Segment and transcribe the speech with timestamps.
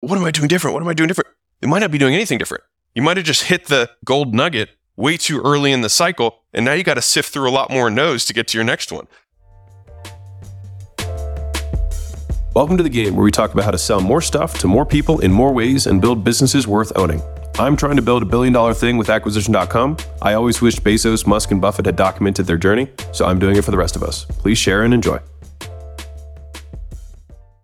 [0.00, 0.74] what am I doing different?
[0.74, 1.28] What am I doing different?
[1.60, 2.64] It might not be doing anything different.
[2.94, 6.42] You might have just hit the gold nugget way too early in the cycle.
[6.54, 8.64] And now you got to sift through a lot more no's to get to your
[8.64, 9.06] next one.
[12.54, 14.84] Welcome to the game where we talk about how to sell more stuff to more
[14.84, 17.22] people in more ways and build businesses worth owning.
[17.58, 19.98] I'm trying to build a billion dollar thing with acquisition.com.
[20.22, 23.64] I always wished Bezos, Musk, and Buffett had documented their journey, so I'm doing it
[23.64, 24.24] for the rest of us.
[24.24, 25.20] Please share and enjoy.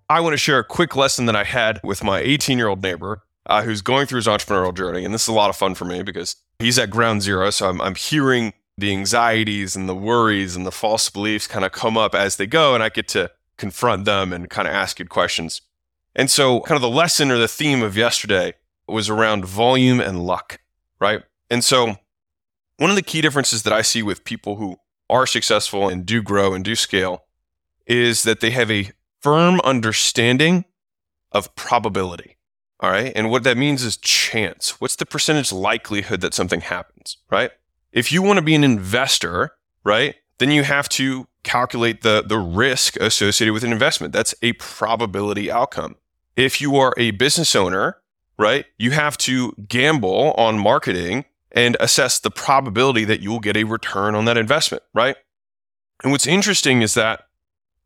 [0.08, 2.82] I want to share a quick lesson that I had with my 18 year old
[2.82, 5.04] neighbor uh, who's going through his entrepreneurial journey.
[5.04, 7.50] And this is a lot of fun for me because he's at ground zero.
[7.50, 11.72] So I'm, I'm hearing the anxieties and the worries and the false beliefs kind of
[11.72, 12.74] come up as they go.
[12.74, 15.62] And I get to confront them and kind of ask good questions.
[16.14, 18.54] And so, kind of the lesson or the theme of yesterday
[18.88, 20.60] was around volume and luck,
[20.98, 21.22] right?
[21.50, 21.96] And so,
[22.78, 24.78] one of the key differences that I see with people who
[25.10, 27.24] are successful and do grow and do scale
[27.86, 28.90] is that they have a
[29.26, 30.64] firm understanding
[31.32, 32.36] of probability.
[32.78, 33.10] All right.
[33.16, 34.80] And what that means is chance.
[34.80, 37.50] What's the percentage likelihood that something happens, right?
[37.90, 42.38] If you want to be an investor, right, then you have to calculate the, the
[42.38, 44.12] risk associated with an investment.
[44.12, 45.96] That's a probability outcome.
[46.36, 47.96] If you are a business owner,
[48.38, 53.56] right, you have to gamble on marketing and assess the probability that you will get
[53.56, 55.16] a return on that investment, right?
[56.04, 57.25] And what's interesting is that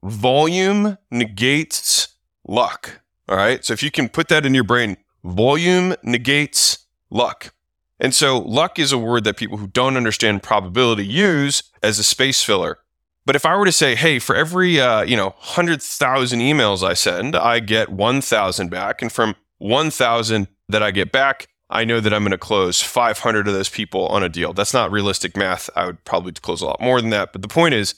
[0.02, 2.08] volume negates
[2.46, 3.00] luck.
[3.28, 3.64] All right.
[3.64, 7.52] So if you can put that in your brain, volume negates luck.
[8.00, 12.02] And so luck is a word that people who don't understand probability use as a
[12.02, 12.78] space filler.
[13.26, 16.94] But if I were to say, hey, for every uh, you know 100,000 emails I
[16.94, 22.12] send, I get 1,000 back, and from 1,000 that I get back, I know that
[22.12, 24.52] I'm going to close 500 of those people on a deal.
[24.52, 25.70] That's not realistic math.
[25.76, 27.32] I would probably close a lot more than that.
[27.32, 27.94] But the point is,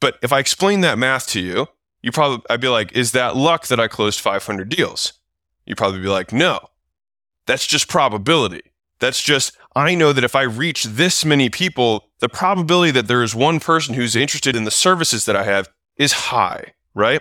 [0.00, 1.68] but if I explain that math to you,
[2.02, 5.14] you probably I'd be like, is that luck that I closed 500 deals?
[5.64, 6.60] You'd probably be like, no,
[7.46, 8.72] that's just probability.
[9.00, 13.22] That's just, I know that if I reach this many people, the probability that there
[13.22, 17.20] is one person who's interested in the services that I have is high, right?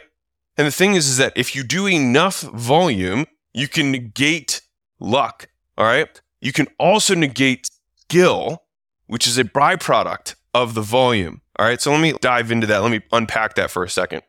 [0.58, 4.62] And the thing is, is that if you do enough volume, you can negate
[5.00, 5.48] luck,
[5.78, 6.22] all right?
[6.42, 8.64] You can also negate skill,
[9.08, 11.82] which is a byproduct of the volume, all right?
[11.82, 12.80] So let me dive into that.
[12.80, 14.24] Let me unpack that for a second.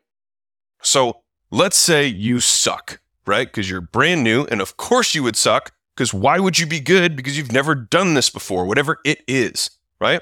[0.81, 1.21] So
[1.51, 3.47] let's say you suck, right?
[3.47, 6.79] Because you're brand new, and of course you would suck because why would you be
[6.79, 7.15] good?
[7.15, 9.69] Because you've never done this before, whatever it is,
[9.99, 10.21] right?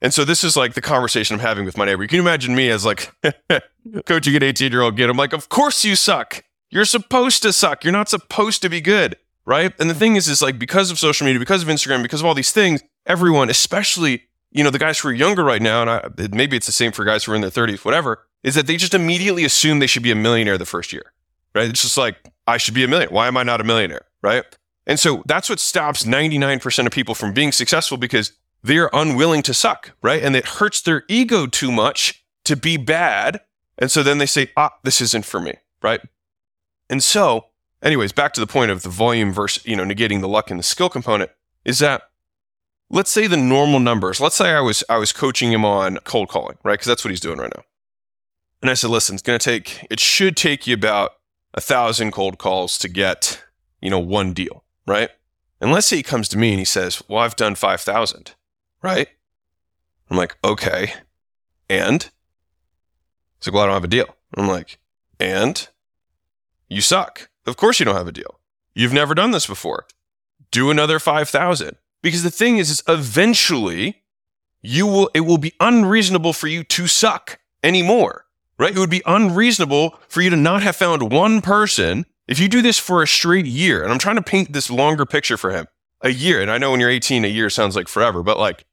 [0.00, 1.98] And so this is like the conversation I'm having with my neighbor.
[2.06, 3.12] Can you can imagine me as like
[4.06, 5.08] coaching an 18 year old kid.
[5.08, 6.42] I'm like, of course you suck.
[6.70, 7.84] You're supposed to suck.
[7.84, 9.72] You're not supposed to be good, right?
[9.78, 12.26] And the thing is, is like because of social media, because of Instagram, because of
[12.26, 15.90] all these things, everyone, especially you know the guys who are younger right now, and
[15.90, 18.66] I, maybe it's the same for guys who are in their 30s, whatever, is that
[18.66, 21.12] they just immediately assume they should be a millionaire the first year,
[21.54, 21.68] right?
[21.68, 23.14] It's just like I should be a millionaire.
[23.14, 24.44] Why am I not a millionaire, right?
[24.86, 29.54] And so that's what stops 99% of people from being successful because they're unwilling to
[29.54, 30.22] suck, right?
[30.22, 33.40] And it hurts their ego too much to be bad.
[33.78, 36.00] And so then they say, ah, this isn't for me, right?
[36.90, 37.46] And so,
[37.82, 40.58] anyways, back to the point of the volume versus, you know, negating the luck and
[40.58, 41.30] the skill component
[41.64, 42.02] is that
[42.92, 46.28] let's say the normal numbers, let's say I was I was coaching him on cold
[46.28, 46.74] calling, right?
[46.74, 47.64] Because that's what he's doing right now.
[48.60, 51.14] And I said, listen, it's gonna take, it should take you about
[51.54, 53.42] a thousand cold calls to get,
[53.80, 55.10] you know, one deal right?
[55.60, 58.34] And let's say he comes to me and he says, Well, I've done 5,000,
[58.82, 59.08] right?
[60.10, 60.94] I'm like, Okay.
[61.68, 62.10] And?
[63.38, 64.16] He's like, Well, I don't have a deal.
[64.36, 64.78] I'm like,
[65.20, 65.68] And?
[66.68, 67.28] You suck.
[67.46, 68.40] Of course you don't have a deal.
[68.74, 69.86] You've never done this before.
[70.50, 71.76] Do another 5,000.
[72.02, 74.02] Because the thing is, is eventually
[74.60, 78.26] you will, it will be unreasonable for you to suck anymore,
[78.58, 78.74] right?
[78.74, 82.62] It would be unreasonable for you to not have found one person if you do
[82.62, 85.66] this for a straight year, and I'm trying to paint this longer picture for him,
[86.00, 88.64] a year, and I know when you're 18, a year sounds like forever, but like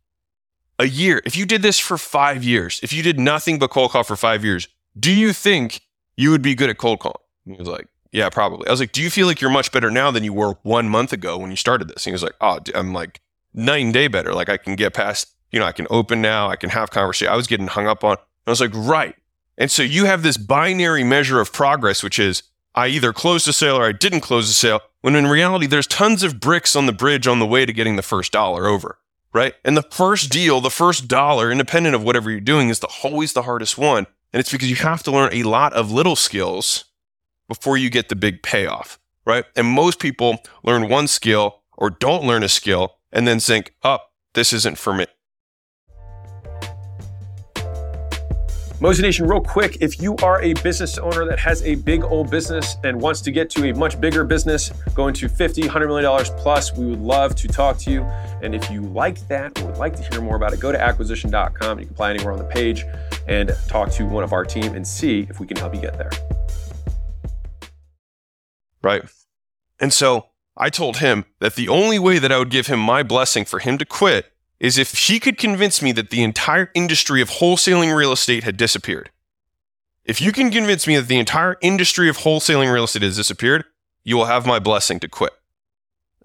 [0.78, 3.92] a year, if you did this for five years, if you did nothing but cold
[3.92, 5.82] call for five years, do you think
[6.16, 7.16] you would be good at cold calling?
[7.46, 8.68] He was like, yeah, probably.
[8.68, 10.90] I was like, do you feel like you're much better now than you were one
[10.90, 12.06] month ago when you started this?
[12.06, 13.22] And he was like, oh, I'm like
[13.54, 14.34] night and day better.
[14.34, 17.32] Like I can get past, you know, I can open now, I can have conversation.
[17.32, 18.18] I was getting hung up on.
[18.46, 19.16] I was like, right.
[19.58, 22.44] And so you have this binary measure of progress, which is
[22.76, 25.88] I either closed a sale or I didn't close a sale, when in reality, there's
[25.88, 29.00] tons of bricks on the bridge on the way to getting the first dollar over,
[29.34, 29.54] right?
[29.64, 33.34] And the first deal, the first dollar, independent of whatever you're doing, is the, always
[33.34, 34.08] the hardest one.
[34.32, 36.86] And it's because you have to learn a lot of little skills
[37.48, 39.46] before you get the big payoff, right?
[39.56, 44.00] And most people learn one skill or don't learn a skill and then think, oh,
[44.34, 45.06] this isn't for me.
[48.80, 52.32] Mozi Nation, real quick, if you are a business owner that has a big old
[52.32, 56.06] business and wants to get to a much bigger business, going to 50, 100 million
[56.06, 58.04] dollars plus, we would love to talk to you.
[58.42, 60.80] And if you like that or would like to hear more about it, go to
[60.80, 61.80] acquisition.com.
[61.80, 62.86] You can apply anywhere on the page
[63.28, 65.98] and talk to one of our team and see if we can help you get
[65.98, 66.12] there.
[68.82, 69.04] Right.
[69.82, 70.28] And so
[70.58, 73.60] I told him that the only way that I would give him my blessing for
[73.60, 77.96] him to quit is if she could convince me that the entire industry of wholesaling
[77.96, 79.10] real estate had disappeared.
[80.04, 83.64] If you can convince me that the entire industry of wholesaling real estate has disappeared,
[84.04, 85.34] you will have my blessing to quit.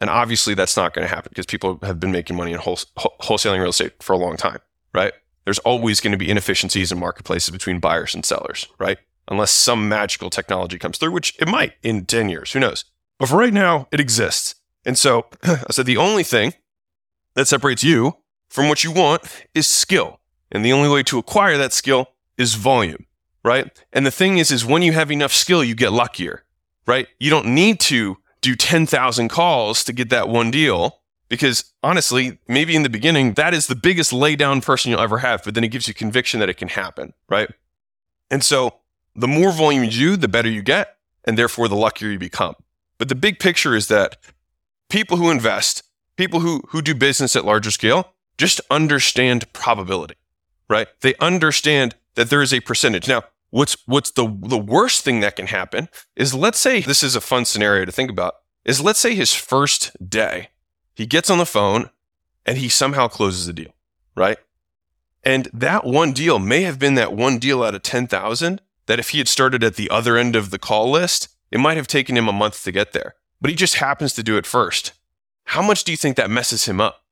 [0.00, 3.60] And obviously, that's not going to happen because people have been making money in wholesaling
[3.60, 4.58] real estate for a long time,
[4.92, 5.12] right?
[5.44, 8.98] There's always going to be inefficiencies in marketplaces between buyers and sellers, right?
[9.28, 12.84] Unless some magical technology comes through, which it might in 10 years, who knows?
[13.18, 14.56] But for right now, it exists.
[14.84, 16.54] And so I said the only thing
[17.34, 18.18] that separates you
[18.48, 19.22] from what you want
[19.54, 20.20] is skill.
[20.52, 22.08] And the only way to acquire that skill
[22.38, 23.06] is volume,
[23.42, 23.70] right?
[23.92, 26.44] And the thing is, is when you have enough skill, you get luckier,
[26.86, 27.08] right?
[27.18, 32.76] You don't need to do 10,000 calls to get that one deal because honestly, maybe
[32.76, 35.68] in the beginning, that is the biggest laydown person you'll ever have, but then it
[35.68, 37.50] gives you conviction that it can happen, right?
[38.30, 38.74] And so
[39.16, 42.54] the more volume you do, the better you get, and therefore the luckier you become.
[42.98, 44.16] But the big picture is that
[44.88, 45.82] people who invest,
[46.16, 50.16] people who, who do business at larger scale, just understand probability,
[50.68, 50.88] right?
[51.00, 53.08] They understand that there is a percentage.
[53.08, 57.14] Now, what's what's the the worst thing that can happen is let's say this is
[57.14, 58.34] a fun scenario to think about.
[58.64, 60.48] Is let's say his first day,
[60.94, 61.90] he gets on the phone
[62.46, 63.74] and he somehow closes a deal,
[64.16, 64.38] right?
[65.22, 69.10] And that one deal may have been that one deal out of 10,000 that if
[69.10, 72.18] he had started at the other end of the call list, it might have taken
[72.18, 73.14] him a month to get there.
[73.40, 74.92] But he just happens to do it first.
[75.44, 77.04] How much do you think that messes him up?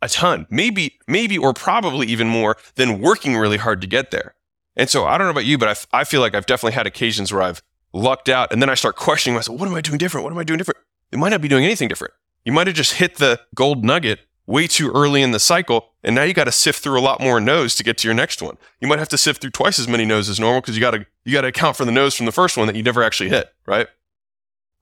[0.00, 4.34] a ton, maybe, maybe, or probably even more than working really hard to get there.
[4.76, 6.74] And so I don't know about you, but I, f- I feel like I've definitely
[6.74, 9.80] had occasions where I've lucked out and then I start questioning myself, what am I
[9.80, 10.24] doing different?
[10.24, 10.78] What am I doing different?
[11.10, 12.14] You might not be doing anything different.
[12.44, 15.90] You might have just hit the gold nugget way too early in the cycle.
[16.02, 18.14] And now you got to sift through a lot more no's to get to your
[18.14, 18.56] next one.
[18.80, 20.92] You might have to sift through twice as many no's as normal because you got
[20.92, 23.02] to, you got to account for the no's from the first one that you never
[23.02, 23.52] actually hit.
[23.66, 23.86] Right.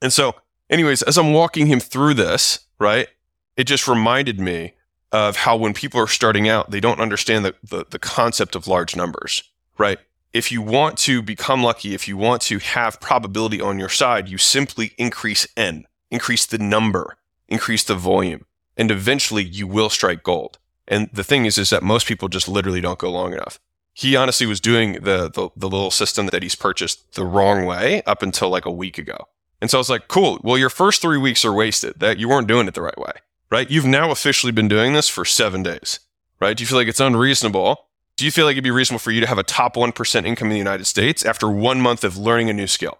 [0.00, 0.36] And so
[0.70, 3.08] anyways, as I'm walking him through this, right,
[3.56, 4.74] it just reminded me
[5.10, 8.68] of how when people are starting out, they don't understand the, the, the concept of
[8.68, 9.42] large numbers,
[9.78, 9.98] right?
[10.32, 14.28] If you want to become lucky, if you want to have probability on your side,
[14.28, 17.16] you simply increase N, increase the number,
[17.48, 18.45] increase the volume,
[18.76, 20.58] and eventually you will strike gold.
[20.88, 23.58] And the thing is, is that most people just literally don't go long enough.
[23.92, 28.02] He honestly was doing the, the, the little system that he's purchased the wrong way
[28.02, 29.28] up until like a week ago.
[29.60, 30.38] And so I was like, cool.
[30.42, 31.98] Well, your first three weeks are wasted.
[32.00, 33.12] That you weren't doing it the right way
[33.50, 33.70] right?
[33.70, 36.00] You've now officially been doing this for seven days,
[36.40, 36.56] right?
[36.56, 37.86] Do you feel like it's unreasonable?
[38.16, 40.48] Do you feel like it'd be reasonable for you to have a top 1% income
[40.48, 42.98] in the United States after one month of learning a new skill?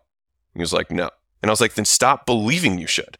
[0.54, 1.10] He was like, no.
[1.42, 3.18] And I was like, then stop believing you should.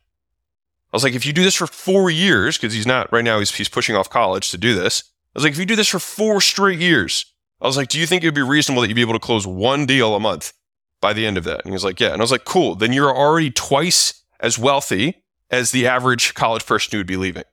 [0.96, 3.38] I was like, if you do this for four years, because he's not right now,
[3.38, 5.04] he's, he's pushing off college to do this.
[5.34, 8.00] I was like, if you do this for four straight years, I was like, do
[8.00, 10.20] you think it would be reasonable that you'd be able to close one deal a
[10.20, 10.54] month
[11.02, 11.60] by the end of that?
[11.60, 12.12] And he was like, yeah.
[12.12, 12.76] And I was like, cool.
[12.76, 17.44] Then you're already twice as wealthy as the average college person who would be leaving,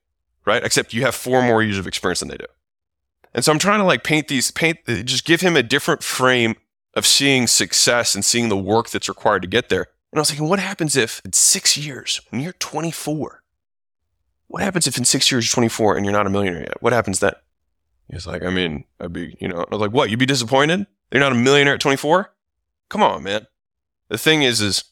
[0.45, 0.63] right?
[0.63, 2.45] Except you have four more years of experience than they do.
[3.34, 6.56] And so I'm trying to like paint these, paint, just give him a different frame
[6.94, 9.88] of seeing success and seeing the work that's required to get there.
[10.13, 13.44] And I was thinking, what happens if in six years, when you're 24,
[14.47, 16.81] what happens if in six years you're 24 and you're not a millionaire yet?
[16.81, 17.33] What happens then?
[18.09, 20.09] He's like, I mean, I'd be, you know, I was like, what?
[20.09, 20.85] You'd be disappointed?
[21.11, 22.31] You're not a millionaire at 24?
[22.90, 23.47] Come on, man.
[24.09, 24.83] The thing is, is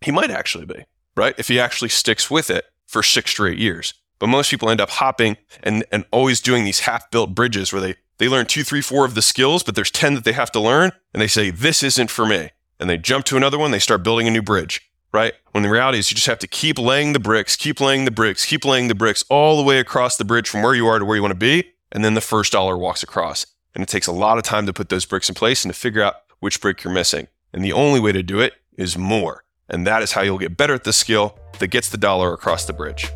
[0.00, 0.84] he might actually be
[1.18, 1.34] right?
[1.36, 3.92] If he actually sticks with it for six straight years.
[4.18, 7.82] But most people end up hopping and, and always doing these half built bridges where
[7.82, 10.50] they, they learn two, three, four of the skills, but there's 10 that they have
[10.52, 10.92] to learn.
[11.12, 12.50] And they say, this isn't for me.
[12.80, 13.70] And they jump to another one.
[13.70, 15.34] They start building a new bridge, right?
[15.52, 18.10] When the reality is you just have to keep laying the bricks, keep laying the
[18.10, 20.98] bricks, keep laying the bricks all the way across the bridge from where you are
[20.98, 21.72] to where you want to be.
[21.90, 23.46] And then the first dollar walks across.
[23.74, 25.78] And it takes a lot of time to put those bricks in place and to
[25.78, 27.28] figure out which brick you're missing.
[27.52, 29.44] And the only way to do it is more.
[29.68, 32.64] And that is how you'll get better at the skill that gets the dollar across
[32.64, 33.10] the bridge.